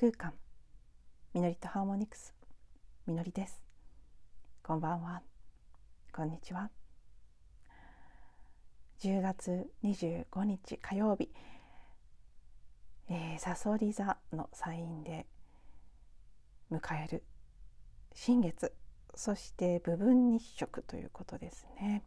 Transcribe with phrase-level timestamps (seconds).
[0.00, 0.32] 空間。
[1.34, 2.34] みのりとハーモニクス。
[3.06, 3.62] みのりです。
[4.62, 5.20] こんばんは。
[6.10, 6.70] こんにちは。
[9.00, 11.28] 10月25日火曜日。
[13.10, 15.26] えー、サソリ座のサインで
[16.72, 17.22] 迎える
[18.14, 18.72] 新月。
[19.14, 22.04] そして部分日食ということですね。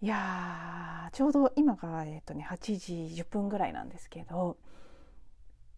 [0.00, 4.58] いやちょうど今が、えーとね、8時10分ぐらいなんですけど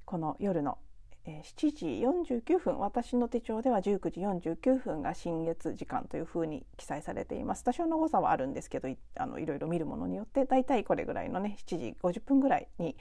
[0.08, 0.78] この夜の、
[1.26, 1.86] え、7時
[2.32, 12.96] 49分私の手帳では19時49分が新月時間というふうに記載されています多少の誤差はあるんですけどいあのいろいろ見るものによってだいたいこれぐらいのね7時50分ぐらいに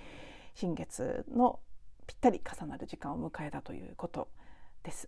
[0.54, 1.62] 新月の
[2.08, 4.28] ぴったり重なる時間を迎えたということ
[4.84, 5.08] です。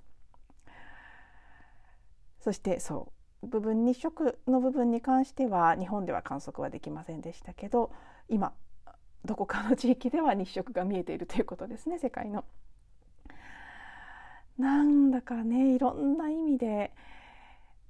[2.39, 7.91] そしてそう部分日食の部分に関しては日本では観測はできませんでしたけど
[8.29, 8.53] 今
[9.25, 12.45] どこかの地域では日食が見えているということですね世界の。
[14.57, 16.91] なんだかねいろんな意味で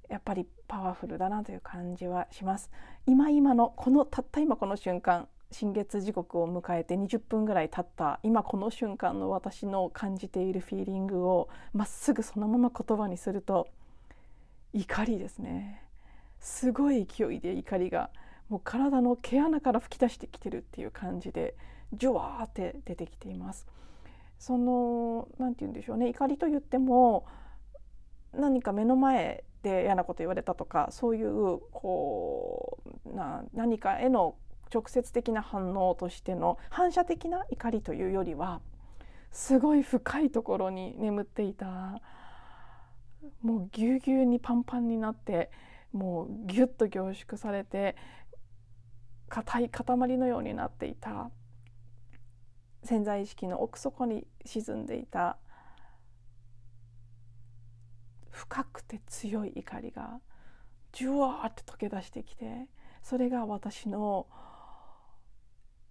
[0.08, 2.70] やっぱりパワフルだなという感じはします。
[3.06, 13.66] 今今のこのたった今この瞬間新月時刻を迎えて20分ぐらい経った今この瞬間の私の感じているフィーリングをまっすぐそのまま言葉にすると
[14.72, 15.82] 怒りですね
[16.38, 18.10] すごい勢いで怒りが
[18.50, 21.54] もう体の毛穴から吹き出してきてるっていう感じで
[21.94, 23.66] ジュワーって出てきています。
[24.38, 27.26] その何て言うんでしょうね怒りと言っても
[28.32, 34.34] 何か目の前で嫌なこと言われたとかそういうこうな何かへの
[34.72, 38.60] 直接的な反応としての反射的な怒りというよりは
[39.30, 42.00] すごい深いところに眠っていた
[43.42, 45.50] もうぎゅうぎゅうにパンパンになって
[45.92, 47.96] もうぎゅっと凝縮されて
[49.30, 49.84] 硬い塊
[50.18, 51.30] のようになっていた。
[52.84, 55.38] 潜在意識の奥底に沈んでいた。
[58.30, 60.20] 深くて強い怒りが
[60.92, 62.68] ジュワーって溶け出してきて
[63.02, 64.26] それが私の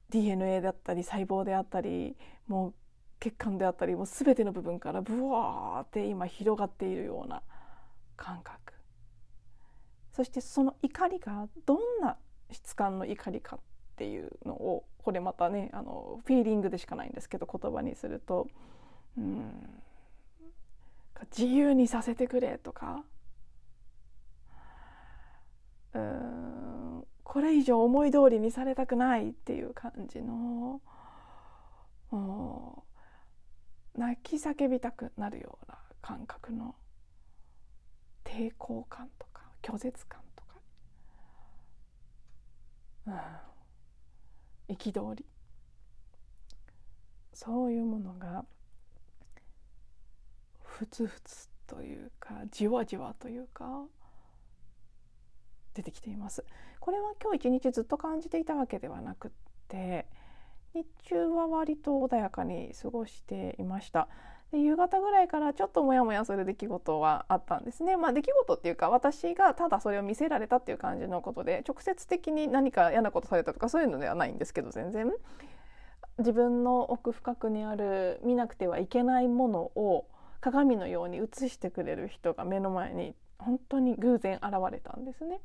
[0.10, 2.18] DNA だったり細胞であったり
[2.48, 2.74] もう
[3.20, 7.44] 血管であったりもう全ての部分からブワーって今広がっているような
[8.16, 8.74] 感覚。
[10.14, 12.18] そしてその怒りがどんな
[12.52, 13.60] 質感の怒りかっ
[13.96, 18.48] ていうのをこれまたねあのフィーリングでしかないんですけど言葉にすると
[19.18, 19.52] うん
[21.38, 23.04] 自由にさせてくれとか
[25.94, 30.81] うんこれ以上思い通りにされたくないっていう感じの
[33.96, 36.74] 泣き叫びたくなるような感覚の
[38.24, 40.22] 抵抗感とか拒絶感
[44.68, 45.25] 憤、うん、り。
[47.34, 48.44] そういうものが
[50.62, 53.86] ふつふつというかじわじわというか
[55.74, 56.44] 出てきています。
[56.80, 59.31] これは今日一日ずっと感じていたわけではなくっ
[59.68, 60.08] て
[60.74, 64.09] 日中は割と穏やかに過ごしていました。
[64.52, 67.98] で夕方ぐらいからちょっとモヤモヤする出来事はあったんですね。
[67.98, 75.12] まあ、出来事っていうか私がただそれを見せられたっていう感じのことで直接的に何か嫌なことされたとかそういうのではないんですけど全然
[76.18, 80.06] 自分の奥深くにある見なくてはいけないものを
[80.42, 85.40] 鏡のように映してくれる人が目の前に本当に偶然現れたんですね。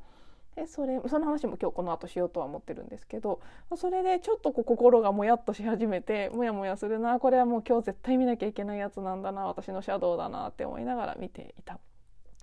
[0.55, 3.41] でそれその話も今日この後しようとは思ってるんですけど
[3.75, 11.79] それでちょっとこう心がもやっとし始めてもやもやするなこれはもう今日絶対見なきゃいけないやつなんだな私のシャドウだなって思いながら見ていた。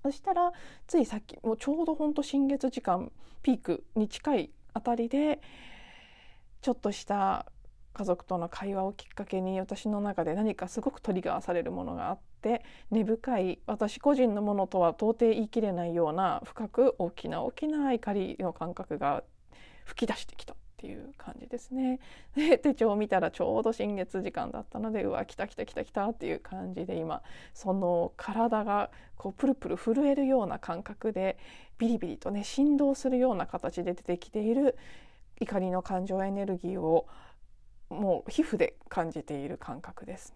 [0.03, 0.53] そしたら
[0.87, 3.13] ついさっきもうちょうどほんと新月時間
[3.43, 5.41] ピークに近いあたりで
[6.61, 7.47] ちょっとした
[7.93, 19.23] 家族との会話をきっかけに私の中で何かすごくトリガーされるものがあって根深い私個人のものとは到底言い切れないような深く大きな大きな怒りの感覚が
[19.85, 22.01] 吹き出してきたっていう感じですね。
[22.35, 27.23] で手帳を見たらちょうど新月時間だったのでうわ来た来た来た来たっていう感じで今
[27.55, 31.39] その体がこうプルプル震えるような感覚で
[31.79, 34.77] ビリビリとね振動するような形で出てきている
[35.41, 37.07] 怒りの感情エネルギーを
[37.89, 40.35] もう皮膚で感じている感覚です。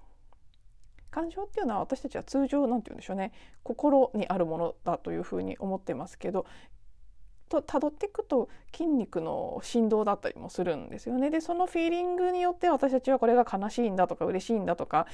[1.17, 3.33] 感情っていうのは私たちは通常何て言うんでしょうね
[3.63, 6.45] 心にあるものだというふうに思ってますけど
[7.49, 11.31] と辿っていくと筋肉の振動だったりもするんですよね。
[11.31, 15.07] でそのフィーリングによって私たちはこれが悲しいんだとか嬉しいんだとか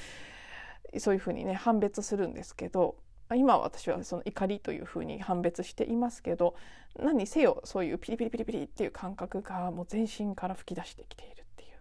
[0.97, 2.97] そういうふうにね判別するんですけど
[3.33, 6.55] 今私はその怒りというふうに判別していますけど
[6.99, 11.77] 何せよそういうピリピリピリピリっていう感覚がもう全身から吹き出してきているっていう。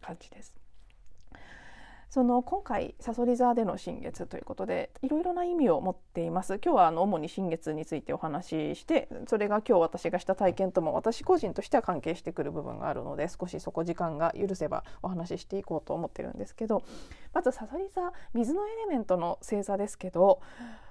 [0.00, 0.59] 感じです。
[2.10, 6.58] その今回さそり座での新月ということでいろいろな意味を持っています。
[6.62, 16.82] 今日はあの主に新月についてお話ししてそれが今日私がした体験とも私個人としては関係してくる部分があるので少しそこ時間が許せばお話ししていこうと思ってるんですけど
[17.32, 20.40] まずさそり座水のエレメントの星座ですけど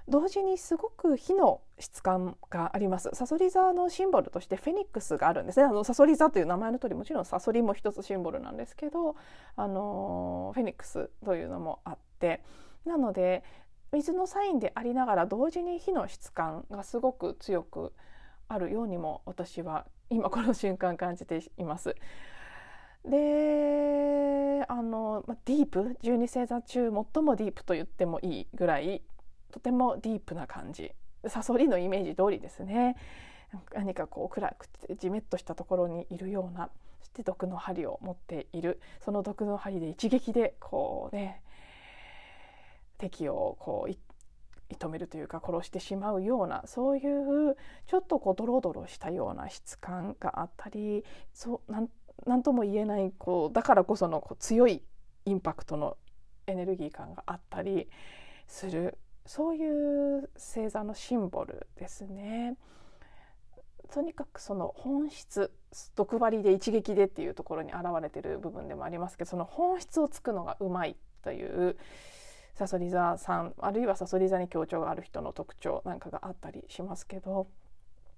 [0.07, 3.11] 同時にすごく火の質感があります。
[3.13, 5.67] サソリ座のシンボルとしてフェニックスがあるんですね。
[5.67, 9.15] あのサソリ座という名前の通りもちろんサソリも一つシンボルなんですけど
[9.55, 12.43] あのフェニックスというのもあって。
[12.85, 13.43] なので
[13.91, 17.93] 水のサインでありながら同時に火の質感がすごく強く
[18.47, 21.95] あるようにも私は今この瞬間感じています。
[23.05, 29.01] であの、まディープ12星座中最もディープと言ってもいいぐらい
[29.51, 30.91] とてもディープな感じ。
[31.27, 32.95] サソリのイメージ通りですね。
[33.73, 36.69] 何かこう暗くてじめっとしたところにいるような
[36.99, 38.79] そして毒の針を持っている。
[39.03, 41.41] その毒の針で一撃でこうね
[42.97, 43.97] 敵をこう射
[44.77, 47.57] 止めるというか殺してしまうようなそういう
[47.87, 51.03] ちょっとこうドロドロしたような質感があったり
[51.33, 51.89] そうなん
[52.25, 54.83] なんとも言えないこうだからこそのこう強い
[55.25, 55.97] インパクトの
[56.47, 57.87] エネルギー感があったり
[58.47, 62.57] するそういう星座のシンボルですね。
[63.91, 65.51] とにかくその本質
[65.95, 71.75] 毒針で一撃でっていうところに表れてる部分でもありますけどその本質をつくのがうまいという
[72.53, 77.47] さそり座さんあるいはさそり座に強調がある人の特徴なんかがあったりしますけど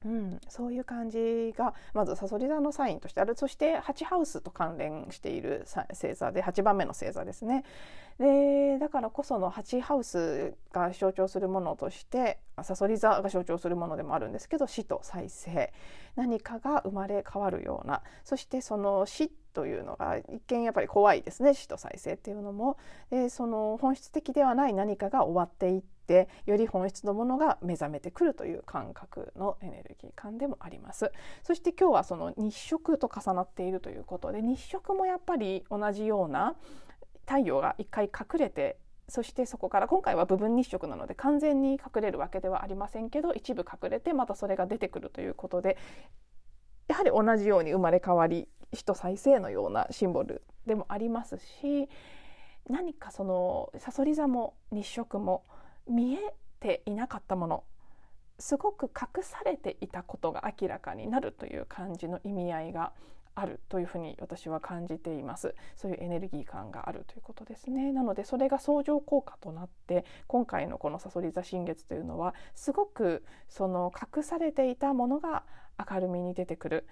[0.03, 3.35] うん、そういう感じがまずさそり座のサインとしてある。
[3.35, 7.63] そして8ハウスと関連している星座で8番目の星座ですね。
[8.17, 15.71] でだからこその8ハウスが象徴するものとしてさそり座が象徴するものでもあるんですけど死と再生。
[16.15, 18.01] 何かが生まれ変わるような。
[18.23, 21.53] そしてその死というのが一見やっぱり怖いですね。
[21.53, 22.77] 死と再生っていうのも。
[23.11, 31.11] でその本質的ではない何かが終わっていってより本質のものが目覚めてくるという感覚のエネルギー感でもあります。
[31.43, 36.55] そして今日はその日食と重なっているということで日食もやっぱり同じような
[37.25, 38.77] 太陽が一回隠れて
[39.07, 45.77] そしてそこから今回は部分日食なので完全に隠れるわけではありませんけど一部隠れてまたそれが出てくるということで
[46.87, 51.89] やはり同じように生まれ変わり死と再生のようなシンボルでもありますし
[52.69, 55.43] 何かそのさそり座も日食も
[55.87, 57.63] 見えていなかったもの
[58.39, 62.91] すごく隠されていたことが明らかになるという感じの意味合いが
[63.35, 65.55] あるというふうに私は感じています。
[65.77, 67.93] そういうエネルギー感があるということですね。
[67.93, 75.43] なのでそれが相乗効果となって今回のこのさそり座新月というのはすごくその隠されていたものが
[75.89, 76.87] 明るみに出てくる。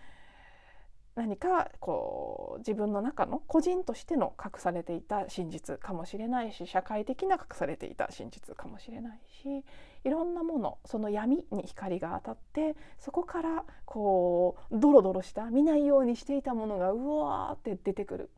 [1.15, 9.65] 何かこう自分の中の個人としての隠されていた真実かもしれないし社会的な隠されていた真実かもしれないし
[10.05, 18.29] いろんなものその闇に光が当たってそこからこうドロドロした見ないようにしていたものがうわーって出てくる。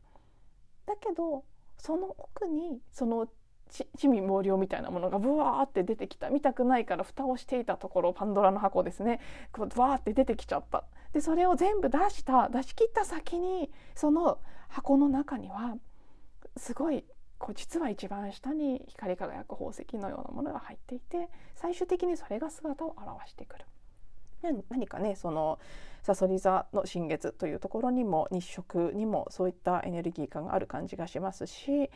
[0.86, 1.44] だけど
[1.78, 3.28] その奥にその
[3.96, 14.38] 地味毛量みたいなものがブワーって出てきた見たくないから蓋をしていたところパンドラの箱ですねこうブワーって出てきちゃったでそれを全部出した出し切った先にその
[14.68, 15.76] 箱の中には
[16.56, 17.04] すごい
[17.38, 23.64] こう実は一番下に光り輝く宝石のようなものが入っていて最終的にそれが姿を現してくる。
[24.70, 25.60] 何かねその
[26.02, 31.90] さそり座の新月というところにも日食にもそういったエネルギー感がある感じがしますし、え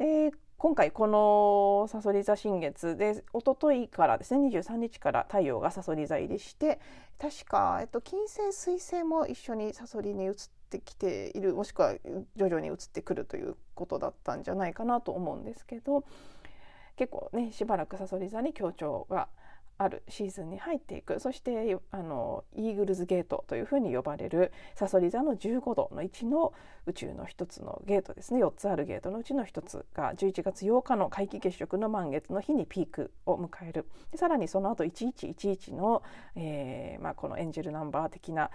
[0.00, 6.80] ー、今回このさそり座新月で一昨日からですね23日から太陽がさそり座入りして
[7.18, 10.34] 確か、えっと、金星水星も一緒にさそりに移っ
[10.70, 11.94] てきているもしくは
[12.36, 16.04] 徐々に移ってくるということだったんじゃないかなと思うんですけど
[16.96, 19.28] 結構ねしばらくさそり座に強調が
[19.76, 21.18] あるシーズンに入っていく。
[21.20, 26.52] そしてあのイーグルズゲートというふうに呼ばれるサソリ座の15度の1の
[26.86, 28.44] 宇宙の一つのゲートですね。
[28.44, 33.86] 4つあるゲートのうちの1つが11月8日の皆既月食の満月の日にピークを迎える。
[34.12, 36.02] でさらにその後1111の、
[36.36, 38.50] えーまあ、このエンジェルナンバー的な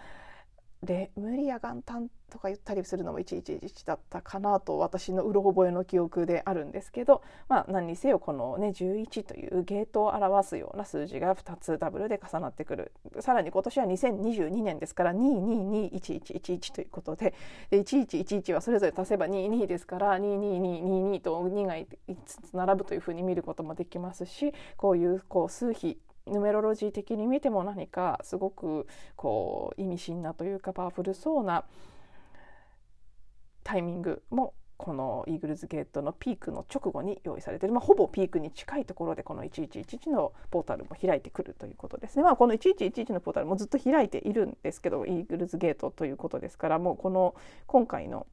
[0.84, 12.92] レムリア元旦とか言ったりするのも111だったかなと私のうろ覚えの記憶であるんですけど、まあ、何にせよこの、ね、11というゲートを表すような数字が2つダブルで重なってくる。
[13.20, 17.34] さらに今年は2022年ですから2221111ということで。
[17.70, 21.88] で1111はそれぞれ足せば22ですから22222と2が5
[22.26, 26.00] つ並ぶというふうに見ることもできますしこういうこう数比
[26.32, 31.64] ヌメロロジー的に見ても何かすごくこう意味深なというかパワフルそうな
[33.64, 42.24] タイミングもこのイーグルズゲートのピークの直後に用意されている、まあ、ほぼピークに近いところでこの1111のポータルも開いてくるということですね。
[42.24, 47.36] まあ、この1111のポータルもずっと開いているんですけどイーグルズゲートということですからもうこの
[47.68, 48.26] 今回の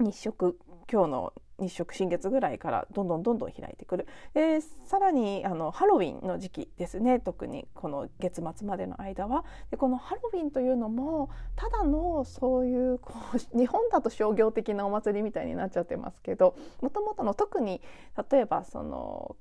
[0.00, 0.58] 日食
[0.92, 4.06] 今日の日食新月ぐらいからどんどんどんどん開いてくる。
[4.34, 7.20] でさらにあのハロウィンの時期ですね。
[7.20, 9.44] 特にこの月末までの間は。
[9.70, 17.80] でこのハロウィンというのもただのそういうこう 日本だと商業的なお祭りみたいになっちゃってますけどもともとの特に
[18.30, 19.36] 例えばその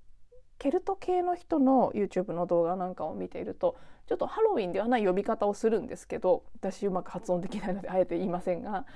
[0.60, 3.78] ケルト系の人の YouTube の動画なんかを見ていると
[4.10, 8.88] ちょっとハロウィンではない呼び方をするんですけど私うまく発音できないのであえて言いませんが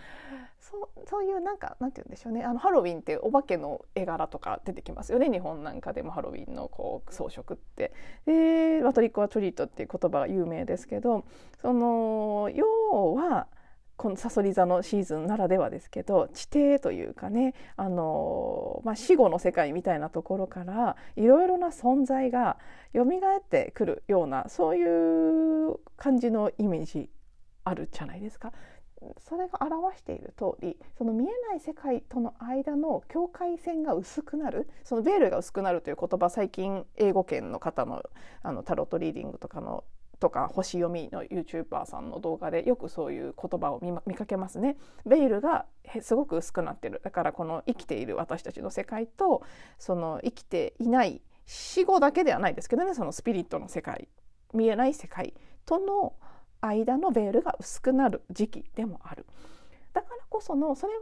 [0.60, 7.93] そうそういうなんかなんて言うんでしょうねあのハロウィンってお化けの絵柄とか出てきますよね日本なんかでもハロウィンのこう装飾って。
[8.25, 11.25] で「ワトリック・はトリート」っていう言葉が有名ですけど
[11.62, 13.46] その要は
[13.96, 22.58] このさそり座のシーズンならではですけど地底というかねあの、まあ、死後の世界みたいなところからいろいろな存在が
[22.94, 27.10] 蘇ってくるようなそういう感じのイメージ
[27.64, 28.52] あるじゃないですか。
[29.20, 38.02] それが表している通りその見えない世界との間の境界線が薄くなるそのベールが薄くなるという言葉最近英語圏の方の
[38.42, 39.84] あのタロットリーディングとかの
[40.24, 44.77] とか星読みの YouTuber さんの動画でよくそういう言葉を見,、見かけますね。
[45.06, 45.65] ベイルが
[46.01, 49.44] すごく薄くなってるだからこの生きている私たちの世界と
[49.77, 54.08] その生きていない死後だけではないですけどねそのスピリットの世界
[54.53, 55.34] 見えない世界
[55.65, 56.13] との
[56.62, 59.25] 間のベールが薄くなる時期でもある。
[59.92, 61.00] だからこそのそれは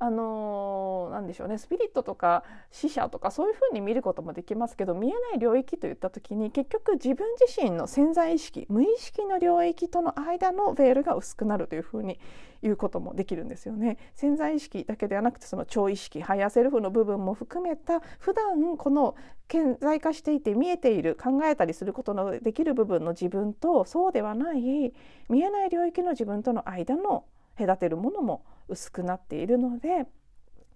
[0.00, 12.18] あのー、何でしょうねスピリットとか死者とかそういうふうに見ることもできますけど見えない領域といった時に結局自分自身の潜在意識無意識の領域との間のベールが薄くなるというふうに
[12.62, 13.98] 言うこともできるんですよね。
[14.14, 19.14] 潜在意識だけではなくてその超意識ハイヤーセルフの部分も含めた普段この
[19.48, 24.94] 顕在化していて見えている考えたりすることのできる部分の自分とそうではない
[25.28, 27.26] 見えない領域の自分との間の
[27.58, 30.06] 隔てるものも薄くなっているので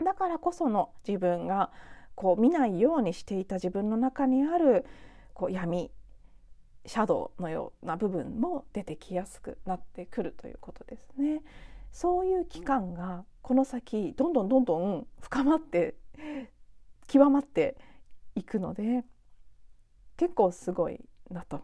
[0.05, 1.71] だからこその自分が
[2.15, 4.85] こう見ないようにしていた自分の中にある
[5.35, 5.91] こう闇
[6.87, 11.43] シャドウのような部分も出てきやすくなってくるということですね。
[11.93, 15.95] そういう期間がこの先どんどんどんどん深まって
[17.07, 17.77] 極まって
[18.35, 19.05] いくので
[20.17, 21.01] 結構すごい
[21.31, 21.63] なと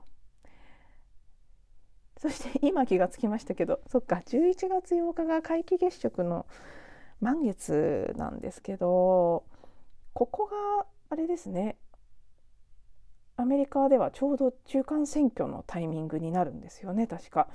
[2.17, 6.47] そして今気がつきましたけどそっか11月8日が皆既月食の
[7.21, 9.45] 満月なんですけど
[10.13, 11.77] ここがあれですね
[13.37, 17.49] アメリカではちょうど中間選挙のタイミングになるんですよね確か。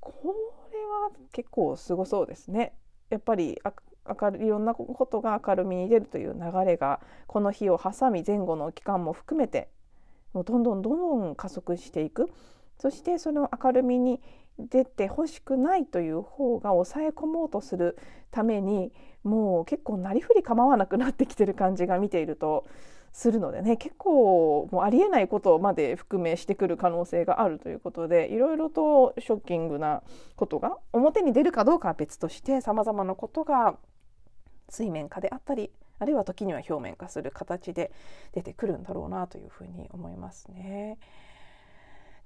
[0.00, 0.34] こ
[0.72, 2.72] れは結構すごそうですね。
[3.10, 3.58] やっぱり
[4.08, 9.68] 明るいろんなことが明るみに出るという流れがこの日を挟み前後の期間も含めて
[10.32, 12.30] もうどんどんどんどん加速していく
[12.78, 14.20] そしてその明るみに
[14.58, 17.96] 出てほしくないという方が抑え込もうとする
[18.30, 22.66] ためにもう結構なりふり構わなくなってきてる感じが見ていると
[23.12, 30.02] するのでね結構もうありえないことまで含めしてくる可能性があるということでいろいろとショッキングな
[30.36, 33.76] ことが表に出るかどうかは別としてさまざまなことが
[34.68, 37.90] 水面下であったりあるいは時には表面化する形で
[38.32, 40.98] 出てくるんだろうなというふうに思いますね。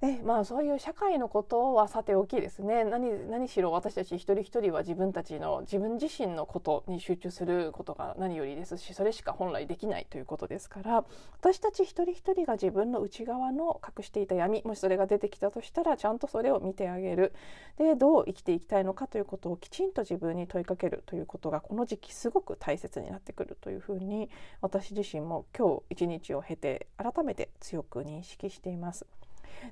[0.03, 11.05] でまあそういう社会のことはさておきですね何何しろ私たち一人一人は自分たちの自分自身のことに集中することが何よりですしそれしか本来できないということですから
[11.39, 17.31] 私たち一人一人が自分の内側の隠していた闇もしそれが出てきたとしたらちゃんとそれを見てあげる
[17.77, 24.29] でどう生きていきたいのかということをきちんと自分に問いかけるということがこの時期すごく大切になってくるというふうに
[24.59, 29.05] 私自身も今日一日を経て改めて強く認識しています。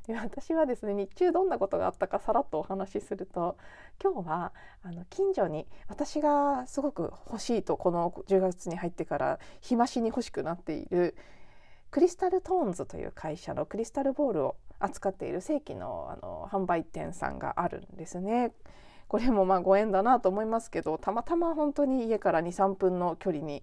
[0.08, 3.58] で私はですね日中どんなことがあったかさらっとお話しすると
[4.02, 11.16] 今日はあの近所に私がすごく欲しいとこの10月に入ってから日増しに欲しくなっている
[11.92, 18.52] クリスタルトーンズという会社のクリスタルボールを扱っている正規のあの販売店さんがあるんですね。
[19.08, 23.62] これもまあご縁だなと思いますけどたまたま本当に家から23分の距離に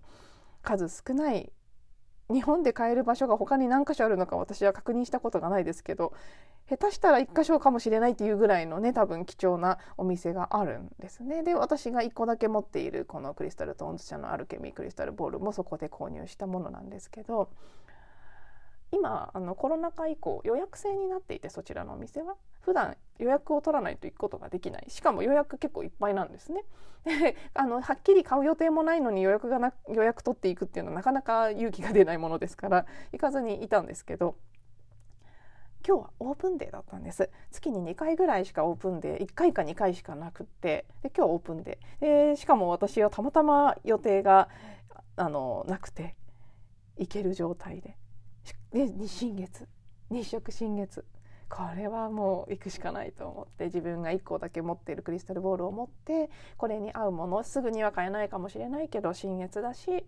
[0.62, 1.50] 数少ない
[2.30, 6.12] 日本で買える場所が他に何箇所あるのか私は確認したことがないですけど
[6.68, 11.42] 下手したら1箇所かもしれないっていうぐらいのね多分貴重なお店があるんですね。
[11.42, 17.49] で私が1個だけ持っているこのクリスタルトーンズ社のアルケミークリスタルボールもそこで購入したものなんですけど
[18.90, 22.37] 今あのコロナ禍以降予約制になっていてそちらのお店は。
[22.68, 24.84] 普段予約を取らないと行くことができない。
[24.88, 26.64] しかも予約結構いっぱいなんですね。
[27.54, 34.37] あのはっきり買う予定もないのに予約がな予約取っていくっていうのはなかなか勇気が出ないものですから行かずにいたんですけど
[35.87, 37.30] 今日はオープンデーだったんです。
[37.50, 42.30] 月に2回ぐらいしかオープンデー1回か2回しかなくってで今日オープンデー。
[42.32, 44.50] でしかも私はたまたま予定が
[45.16, 46.14] あのなくて
[46.98, 47.96] 行ける状態で。
[48.70, 49.66] で新月
[50.10, 51.06] 日食新月。
[51.48, 60.04] これはもう行くしかないと思って自分が1個だけ持っているクリスタルボールを持ってこれに合うものすぐには買えないかもしれないけど新月だし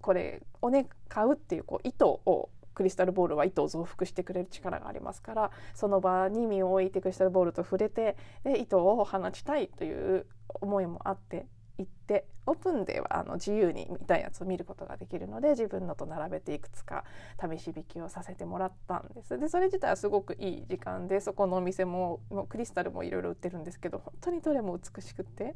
[0.00, 11.46] これをね買うっていうこう意図をクリスタルボールは糸を増幅してくれる力がありますからその場に身を置いてクリスタルボールと触れてで糸を放ちたいという思いもあって
[11.84, 17.04] 行ってオープンではあの自由に見たいやつを見ることができるので自分のと並べていくつか
[17.40, 19.38] 試し引きをさせてもらったんです。
[19.38, 25.54] でそれ自体はすごくいい時間でそこのお店ももクリスタルもいろいろ売ってるんですけど本当にどれも美しくって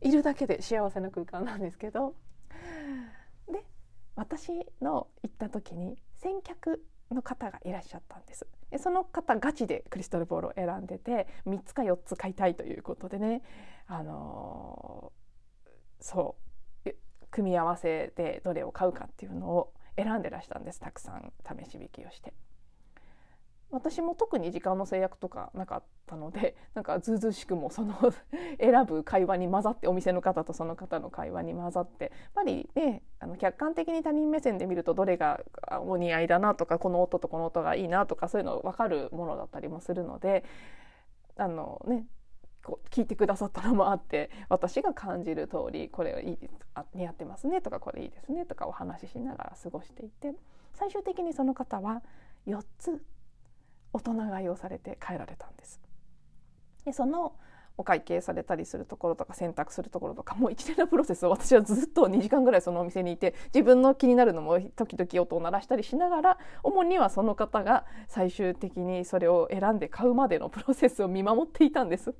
[0.00, 2.14] いるだけで幸せな空間なんですけど
[3.50, 3.64] で
[4.16, 8.46] 私の行った時に先客の方がいらっしゃったんです。
[8.78, 13.42] その方ガチでクリスタルボールを選んでて3つか4つ買いたいということでね
[13.86, 15.23] あのー、
[16.04, 16.36] そ
[16.84, 16.90] う
[17.30, 22.34] 組み合わせでどれを買うかっていうのを選んでらしたんですたくさん試し引きをして。
[23.70, 27.94] 私も特に時間の制約とかなかったので なんかずうずうしくもその
[28.60, 35.40] 選ぶ会話に混ざってお店の方とその方の会話に混ざってやっぱりねあの客観的に他人目線で見るとどれが
[35.80, 40.44] お似合いだなとかこの音とこの音がいいなとかそういうの分かるものだったりもするので
[41.36, 42.06] あのね
[42.90, 46.38] 聞いてくださったのもあって私が感じる通りこれいい
[46.74, 50.32] あ似合ってますねとかこれいいですねとかお話ししながら過ごしていて
[50.72, 52.02] 最終的にその方は
[52.46, 53.02] 4つ
[53.92, 55.80] 大人買いをされて帰られたんです。
[56.84, 57.34] でその
[57.76, 72.14] お会計されたりするところとか選択するところとかもう一連のプロセスを私はずっと2時間ぐらいそのお店にいて自分の気になるのも時々音を鳴らしたりしながら主にはその方が最終的にそれを選んで買うまでのプロセスを見守っていたんです。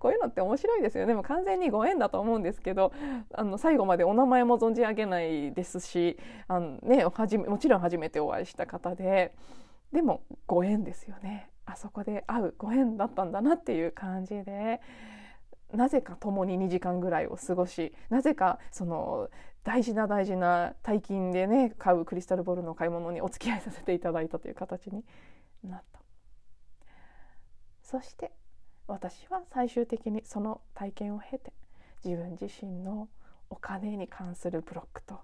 [0.00, 2.92] こういうのって面白いですよでも完全にご縁だと思うんですけど
[3.32, 9.32] あの最後までお名前も存じ上げないですしあの、ね、はじめもちろん初めてお会いした方で。
[9.92, 14.80] でもご縁ですよねあそこで会うご縁だったんだなっていう感じで
[15.72, 19.28] なぜか共に2時間ぐらいを過ごしなぜかその
[19.62, 25.04] 大事な大事な大金でね買うクリスタルボールの買い物にお付き合いさせていただいたという形に
[25.62, 26.00] なった。
[27.82, 28.32] そして
[28.86, 31.52] 私は最終的にその体験を経て
[32.04, 33.08] 自分自身の
[33.50, 35.20] お金に関するブロックと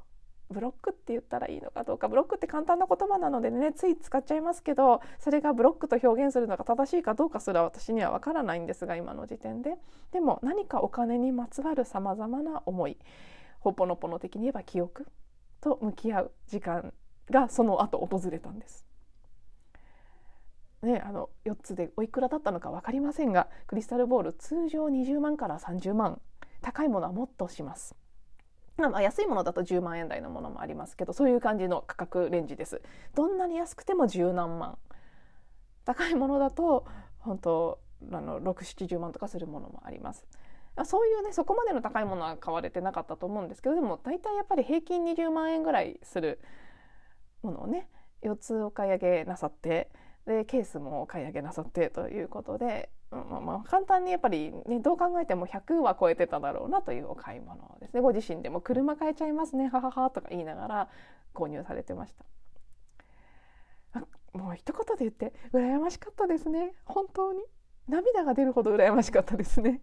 [0.51, 9.77] ブロックって言ったらいいのかどうかブロックって簡単な言葉なのでねつい使っちゃいますけどそれがブロックと表現するのが正しいかどうかすら私には分からないんですが今の時点で
[10.13, 12.97] でも何かお金にまつわるさまざまな思い
[13.61, 15.07] ほぽのぽの的に言えば記憶
[15.61, 16.93] と向き合う時間
[17.31, 18.87] がその後訪れたんです。
[20.83, 26.21] ね、あの4つでおいくらだったのか分かりませんがクリスタルボール通常20万から30万
[26.61, 27.97] 高いものはもっとします。
[28.77, 32.83] まあ、安いものだと10万円台のものもありますけどそういう感じの価格レンジです。
[33.15, 34.79] どんなに安くても十何万。
[35.85, 36.85] 高いものだと
[37.19, 37.81] 本当
[38.13, 40.27] あの670万とかするものもあります。
[40.85, 46.39] そういうねそこまでの高いものは買われてなかったと思うんですけどでも大体やっぱり平均20万円ぐらいする
[47.43, 47.89] ものをね
[48.23, 49.89] 4つお買い上げなさって
[50.27, 58.01] でケースもお買い上げなさってということでまあ、まあ簡単にやっぱり、ね、どう考えても100は超えてただろうなというお買い物ですね。
[58.01, 60.89] ご自身でも車買えちゃいますねはははとか言いながら
[61.35, 62.25] 購入されてました。
[64.37, 66.75] もう一言で言って羨ましかったですね。
[66.85, 67.41] 本当に。
[67.89, 69.81] 涙が出るほど羨ましかったですね。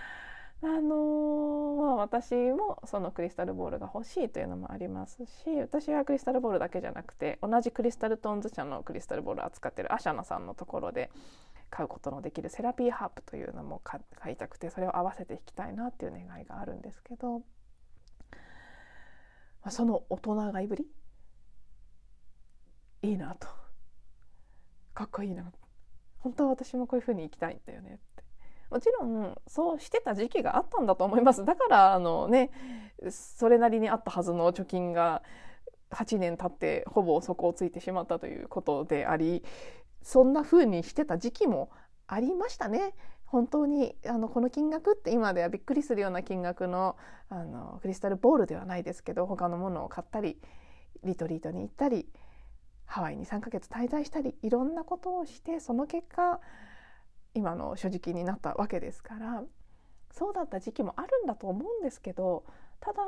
[0.62, 11.10] あのー、まあ、私もそのクリスタルボールが欲しいというのもありますし私はクリスタルボールだけじゃなくて同じクリスタルトーンズ社のクリスタルボールを扱ってるアシャナさんのところで
[11.70, 14.00] 買うことのできるセラピーハープというのも買
[14.32, 17.44] いたくてそれを合わせて弾きたいなっていう願いがあるんですけど、ま
[19.64, 20.86] あ、その大人買いぶり
[23.02, 23.48] いいなと。
[24.94, 25.52] かっこいいな。
[26.18, 28.24] 本当は私もこういうふうに生きたいんだよねって。
[28.70, 31.44] もちろんそうしてた時期があったんだと思います。
[31.44, 32.50] だからあのね
[33.10, 35.22] それなりにあったはずの貯金が
[35.90, 39.44] 8年経ってほぼ底をついてしまったということであり
[40.06, 41.68] そんな風にしてた時期も
[42.06, 42.94] ありましたね。
[43.24, 46.96] 本当にあのこの金額って今ではびっくりするような金額の
[47.28, 50.40] あのクリスタルボールではないですけど他のものを買ったり
[51.02, 52.06] リトリートに行ったり
[52.84, 56.40] ハワイに3ヶ月滞在したりいろんなことをしてその結果
[57.34, 59.42] 今の所持金になったわけですから
[60.12, 62.44] そうだった時期もあるんだと思うんですけど
[62.80, 63.02] ただ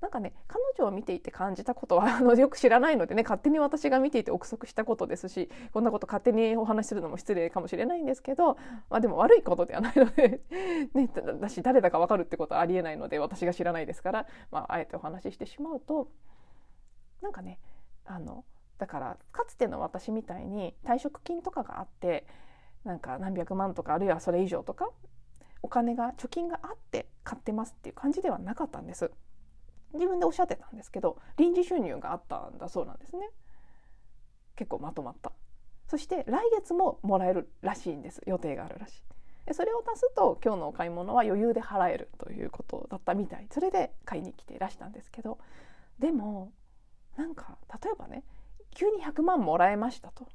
[0.00, 8.56] なんかね彼女を見ていて感じたことは あのよく知らないのでね勝手に私が見ていて憶測したことですしこんなこと勝手にお話しするのも失礼かもしれないんですけど、
[8.90, 10.40] まあ、でも悪いことではないので
[10.94, 11.08] ね、
[11.40, 16.08] だし誰だか分かるってことはありえないので私が知らないですから、まあ、あえてお話ししてしまうと
[17.20, 17.60] なんかね
[18.04, 18.44] あの
[18.78, 22.26] だからかつての私みたいに退職金とかがあって
[22.84, 24.90] なんか何百万とかあるいはそれ以上とか
[25.62, 29.10] お金が貯金があって買ってますっていう感じではなかったんです。
[29.94, 33.28] 自分でおっしゃってたんですけど臨時収入があったんだそうなんですね。
[34.56, 35.32] 結構まとまった。
[35.88, 38.22] そして来月ももらえるらしいんです。
[38.26, 39.02] 予定があるらしい。
[39.46, 43.46] でそれを足すと今日のお買い物は余裕で払えるということだったみたい。
[43.50, 45.38] それで買いに来ていらしたんですけど
[45.98, 46.52] でも
[47.16, 48.24] なんか例えばね
[48.74, 50.26] 急に100万もらえましたと。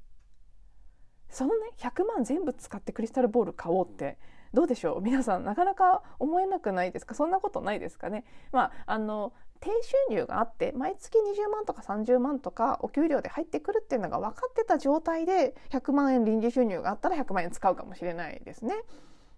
[1.30, 4.18] そのね100万全部使ってクリスタルボール買おうって
[4.54, 5.02] どうでしょう？
[5.02, 7.16] 皆さんなかなか思えなくないですか？
[7.16, 8.26] そんなことないですかね？
[8.52, 18.76] まああの低収入があって毎月20万とか30万とかお給料で入ってくるっていうのが分かってた状態で100万円臨時収入があったら100万円使うかもしれないですね。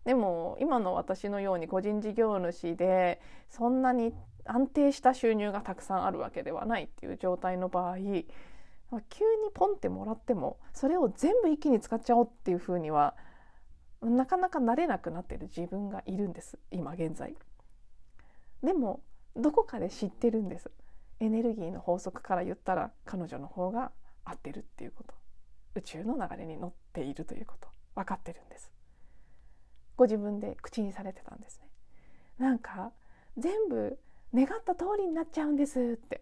[0.06, 4.14] でも今の私のように個人事業主でそんなに
[4.46, 8.26] 安定した収入がたくさんあるわけではないっていう状態の場合急に
[9.54, 13.16] ポンってもらってもそれを全部一気に使っちゃおうっていうふうには
[14.02, 16.58] なかなか慣れなくなっている自分がいるんです。
[16.72, 17.36] 今現在。
[18.64, 19.02] でも
[19.36, 20.72] どこかで知ってるんです。
[21.20, 23.92] エネルギーの法則から言ったら彼女の方が
[24.24, 25.14] 合ってるっていうこと。
[25.76, 27.68] 宇宙の流れに乗っているということ。
[27.96, 28.72] 分かってるんです。
[29.98, 31.68] ご自分で口にされてたんですね。
[32.38, 32.94] なんか
[33.38, 34.00] 全部
[34.34, 36.22] 願った通りになっちゃうんですって。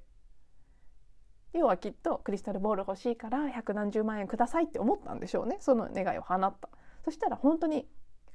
[1.53, 5.57] 要はきっとクリスタルボール欲しいから百何十万円くださいって思ったんでしょうね。
[5.59, 6.69] その願いを放った。
[7.03, 7.87] そしたら本当に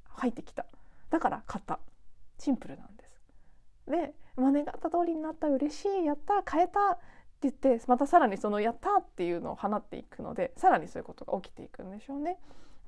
[0.09, 0.66] 入ってきた。
[1.11, 1.79] だから買った。
[2.38, 3.20] シンプルなんです。
[3.88, 5.48] で、まあ、願った通りになった。
[5.48, 7.03] 嬉しいやった変えたって
[7.42, 12.38] 言ってまたさらにそのやったっていうのを放っていくのでさらにそういうことが起きていくんでしょうね。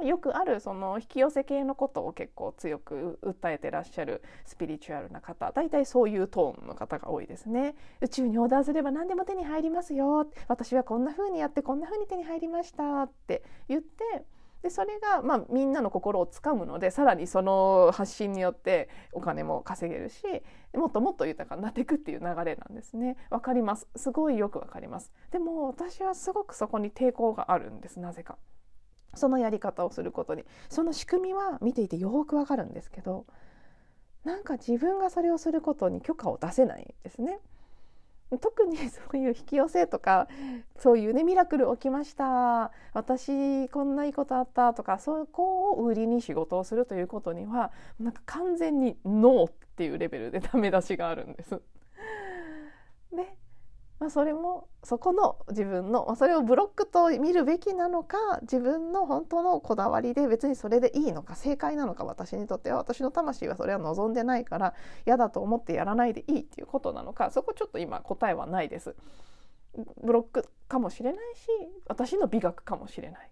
[0.02, 7.76] よくあるその引き寄せ系のことを結構強く訴えてらっしゃるスピリチュアルな方大体そういうトーンの方が多いですね。
[8.00, 10.26] 宇宙にオーダーすれば何でも手に入りますよ。
[10.48, 14.24] 私はこんな風にやってこんな風に手に入りましたって言って
[14.64, 20.22] でそれが、まあ、みんなの心をつかむのでさらにその発信によってお金も稼げるし
[20.74, 23.18] もっともっと豊かになっていくっていう流れなんですね。
[23.29, 23.87] わかります。
[23.94, 25.12] すごいよくわかります。
[25.33, 28.38] でも私はすごくそこに抵抗があるんですなぜか。
[29.14, 30.46] そのやり方をすることに。
[30.70, 33.27] その仕組みは見ていてよくわかるんですけど
[34.24, 37.38] なんか自分がそれをすることに許可を出せないんですね。
[38.38, 40.28] 特にそういう引き寄せとか
[40.78, 51.60] そういうねミラクル起きました私こんないいことあったとかそこを売りに仕事をするということにはなんか完全にノーっていうレベルでダメ出しがあるんです。
[53.12, 53.36] で
[54.00, 64.74] まあ、それもそこの自分の、まあ、それをブロックと見るべきなのか自分の本当のこだわりで別にそれでいいのか正解なのか私にとっては私の魂はそれは望んでないから
[65.07, 68.94] 嫌だと思ってやらないでいいっていうことなのかそこちょっと今答えはないです。
[70.02, 71.48] ブロックかもしれないし
[71.87, 73.30] 私の美学かもしれない。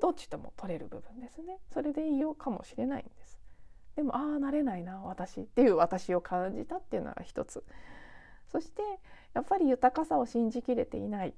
[0.00, 1.58] どっちとも取れる部分ですね。
[1.72, 3.38] それでいいよかもしれないんです。
[3.96, 7.62] でもああなれないな私っていう私を感じたっていうのが一つ。
[8.50, 8.82] そして
[9.34, 11.34] やっぱり豊かさを信じきれていない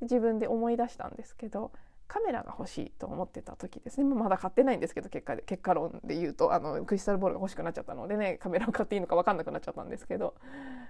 [0.00, 1.72] 自分で思い出したんですけど
[2.06, 10.34] カメラが欲しいと思ってた時ですねまだ買ってないんですけど結果で結果論で言うとあのクリスタルボールが欲しくなっちゃったのでねカメラを買っていいのか分かんなくなっちゃったんですけど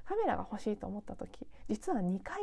[0.04, 2.42] カメラが欲しいと思った時実は2回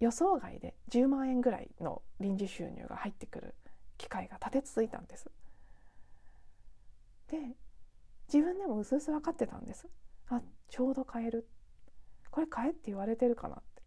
[0.00, 3.54] 予想外で10万円ぐらいの臨時収入が入ってくる
[3.96, 5.30] 機会が立て続いたんです。
[7.30, 7.38] で
[8.32, 9.86] 自分でもうすうす分かってたんです。
[10.28, 11.48] あちょうど買える
[12.34, 13.82] これ買えって言われてるかなって。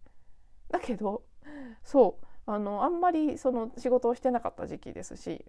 [0.70, 1.24] だけど
[1.84, 5.44] そうあのあんまりその仕事をしてなかった時期ですし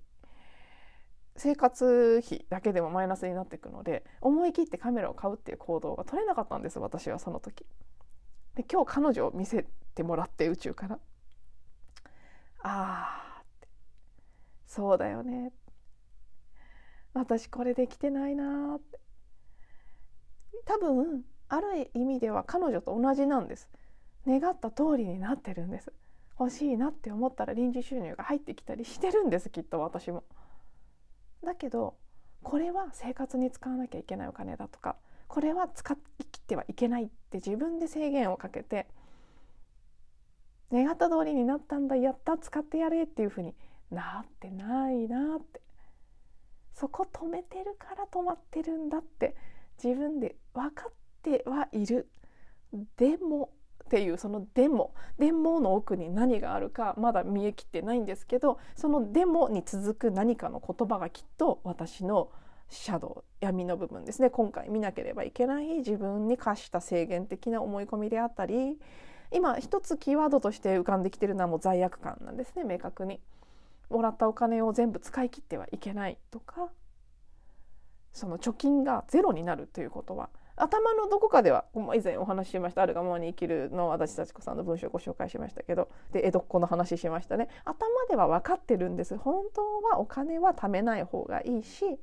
[1.37, 7.65] 生活費だけでもマイナスになっていくので思い切ってカメラを買うっていう行動が取れなかったんです私はその時。
[8.57, 10.99] で今日彼女を見せてもらって宇宙から
[12.65, 13.69] 「あーって。
[14.67, 15.53] そうだよね
[17.15, 18.99] 私これできてないな」って。
[20.65, 23.69] 多分ある意味では彼女と同じなんです。
[24.27, 25.93] 願った通りになってるんです。
[26.39, 30.25] 欲しいなって思ったら臨時収入が入ってきたりしてるんですきっと私も。
[31.45, 31.97] だけど
[32.43, 38.87] これは生活に使わなきゃいけないお金だとかこれは使い切ってはいけないって自分で制限をかけて
[40.73, 43.55] 願った通りになったんだやった使ってやれっていうふうに
[43.91, 45.61] なってないなって。
[46.79, 49.35] そこ止めてるから止まってるんだって
[49.83, 50.93] 自分で分かっ
[51.29, 52.09] てはいる
[52.97, 53.51] でも
[53.85, 62.31] っていうその「でも」「でも」の奥に何があるかまだ見えきってないんですけどその「でも」に続く何かの言葉がきっと私の
[62.69, 68.79] シャドウ闇の部分ですね今回見なければいけない自分に課した制限的な思い込みであったり
[69.33, 73.21] 今一つキーワードとして浮かんできてるのはもう罪悪感なんですね明確に。
[73.91, 76.69] もらったお金を全部使い切ってはいけないとか
[78.13, 91.99] その貯金がゼロになるということは頭のどこかでは以前お話ししました「あるがままに生きる」の足立幸子さんの文章をご紹介しましたけどで江戸っ子の話しましたね頭では分かってるんです本当はお金は貯めない方がいいし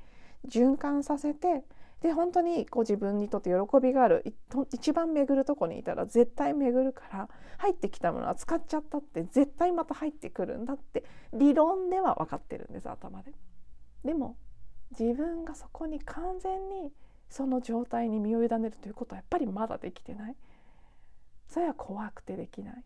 [0.47, 1.63] 循環させて
[2.01, 4.23] で本当にこ自分にとって喜びがある
[4.71, 13.33] 一番巡るとこにいたら絶対巡るから入ってきたものは使っちゃったって絶対また入ってくるんだって理論では分かってるんです頭で。
[14.03, 14.37] でも
[14.91, 16.91] 自分がそこに完全に
[17.29, 20.35] その状態に身を委ねるということはやっぱりまだできてない
[21.49, 22.83] それは怖くてできない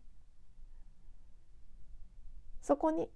[2.62, 3.08] そこに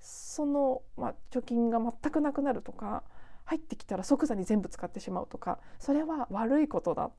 [0.00, 3.02] その、まあ、貯金が全くなくなるとか
[3.44, 7.12] 入ってきたら即座に全部使ってしまうとかそれは悪いことだっ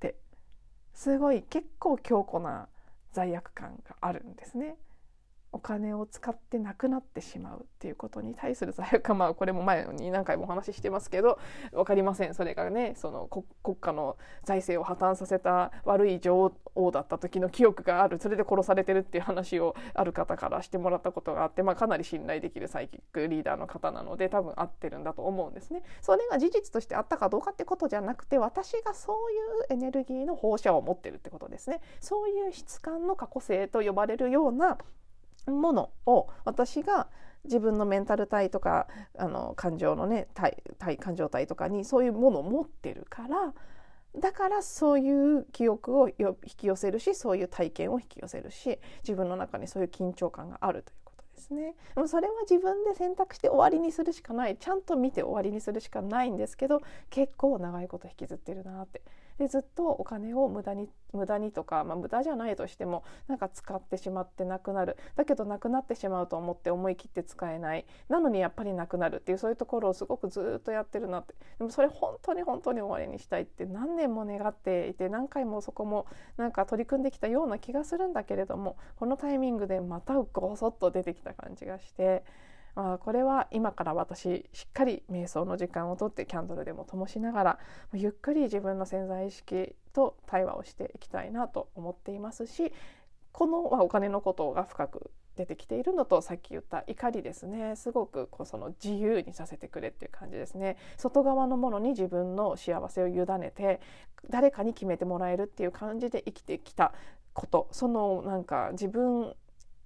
[0.00, 0.16] て
[0.92, 2.68] すごい結構強固な
[3.12, 4.76] 罪悪感があるんですね。
[5.52, 11.38] お金を使ってなくなってしまうっていうことに対する罪悪感まあこれも前に何回もお話ししてますけど
[11.72, 25.82] 分かりませんそれがねその国家の財政を破綻させた悪い女王だった時の記憶があるそれで殺されてるっていう話をある方からしてもらったことがあって、まあ、かなり信頼できるサイキックリーダーの方なので多分合ってるんだと思うんですね。
[26.00, 31.80] それが事実としてあったかどうかってことじゃなくて私がそういうエネルギーの放射を持ってるってことですね。
[32.00, 34.78] そういう質感の過去性と呼ばれるような
[35.46, 37.08] ものを私が
[37.44, 38.86] 自分のメンタル体とか
[39.18, 43.54] あの感情のね体体感情体とかにそういうものを持ってるから
[44.18, 51.74] だからそういう記憶を引き寄せるしそういう体験を引き寄せるし自分の中にそういう緊張感があるということですね。
[51.94, 59.00] もそれは自分で選択して終わりにするしかないちゃんと見て終わりにするしかないんですけど結構長いこと引きずってるなって
[59.40, 64.98] でずっとお金を無駄に無駄にとか、まあ、無駄じゃないとしてもなんか使ってしまってなくなる。
[65.16, 67.86] だけどなくなってしまうと思って思い切って使えない。
[68.10, 71.34] なのにやっぱりなくなるっていうそういうところをすごくずっとやってるなって。
[71.58, 76.04] でもそれ本当に本当に終わりにしたいって何年も願っていて何回もそこも
[76.36, 82.24] なんか取り組んできたような気がするんだけれどもこのタイミングでまたごそっと出てきた感じがして。
[82.74, 87.58] あこれは今から私しっかり瞑想の時間をとってキャンドルでも灯しながら
[87.92, 92.72] ゆっくり自分の潜在意識と対話をしていきたいなと思っていますし
[93.32, 97.74] この、お金のことが深く出てきているのとさっき言った怒りですね。
[97.76, 100.76] すごくこうその自由にさせてくれっていう感じですね。
[100.98, 103.80] 外側のものに自分の幸せを委ねて
[104.28, 106.92] 誰かに決めてもらえるっていう感じで生きてきた
[107.32, 107.68] こと。
[107.70, 109.34] そのなんか自分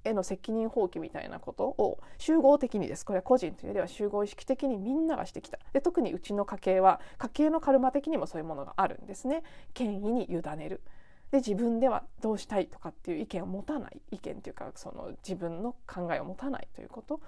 [0.05, 3.05] への責任放棄みたいなことを集合的にです。
[3.05, 5.59] これは個人というよりは集合意識的にみんながしてきた。
[5.73, 9.43] で特にうちの家系は家系のカルマ的にもそういうものがあるんですね。
[9.73, 10.83] 権威に委ねる。
[11.31, 14.01] で自分ではどうしたいとかっていう意見を持たない。
[14.11, 17.21] 意見というかその自分の考えを持たないということ。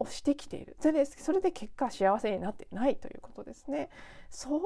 [0.00, 0.76] をしてきている。
[0.80, 3.90] それでそれで結果幸せになってないということですね。
[4.30, 4.56] それ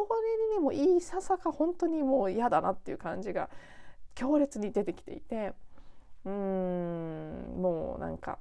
[0.54, 3.48] にもいささか本当にもう嫌だなっていう感じが
[4.14, 5.54] 強烈に出てきていて。
[6.24, 8.38] うーんもうなんか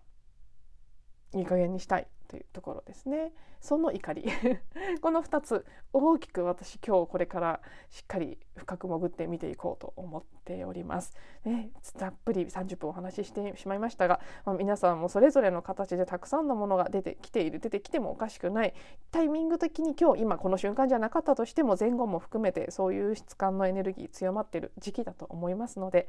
[1.34, 3.34] いい加減にしたいというところですね。
[3.60, 4.24] その怒り。
[5.02, 11.14] この2つ大きく私今日これからしっかり深く潜って見ていこうと思っております、
[11.44, 17.60] ね、たっぷり30分お話ししてしまいましたが、まあ、皆さんもそれぞれの形でたくさんのものが出てきている。
[17.60, 18.74] 出てきてもおかしくない。
[19.12, 26.08] タイミング的に今日今この瞬間じゃなかったとしても前後も含めてそういう質感のエネルギー強まっている時期だと思いますので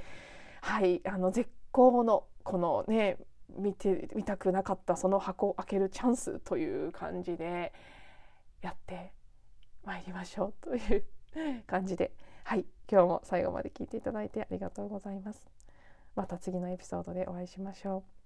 [0.63, 3.19] はいあの絶好のこのね
[3.57, 7.73] 見て見たくなかったその箱を開けるチャンスという感じで
[8.63, 9.13] やって
[9.85, 11.05] まいりましょうという
[11.67, 12.13] 感じで
[12.45, 15.49] はい今日も最後まで聞いていただいてありがとうございます。
[16.15, 18.22] また次のエピソードでお会いしましょう。